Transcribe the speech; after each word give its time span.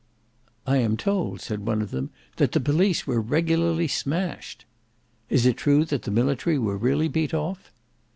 "I 0.65 0.77
am 0.77 0.97
told," 0.97 1.41
said 1.41 1.63
one 1.63 1.79
of 1.79 1.91
them, 1.91 2.09
"that 2.37 2.53
the 2.53 2.59
police 2.59 3.05
were 3.05 3.21
regularly 3.21 3.87
smashed." 3.87 4.65
"Is 5.29 5.45
it 5.45 5.57
true 5.57 5.85
that 5.85 6.01
the 6.01 6.09
military 6.09 6.57
were 6.57 6.75
really 6.75 7.07
beat 7.07 7.35
off?" 7.35 7.71